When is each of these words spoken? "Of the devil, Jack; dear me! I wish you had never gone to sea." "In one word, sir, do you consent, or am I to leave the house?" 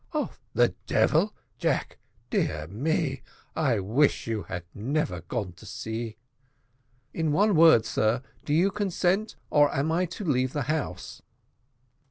"Of 0.13 0.39
the 0.55 0.69
devil, 0.87 1.35
Jack; 1.59 1.99
dear 2.31 2.65
me! 2.65 3.21
I 3.55 3.77
wish 3.79 4.25
you 4.25 4.41
had 4.41 4.63
never 4.73 5.21
gone 5.21 5.51
to 5.53 5.67
sea." 5.67 6.17
"In 7.13 7.31
one 7.31 7.55
word, 7.55 7.85
sir, 7.85 8.23
do 8.43 8.51
you 8.51 8.71
consent, 8.71 9.35
or 9.51 9.71
am 9.71 9.91
I 9.91 10.05
to 10.07 10.25
leave 10.25 10.53
the 10.53 10.63
house?" 10.63 11.21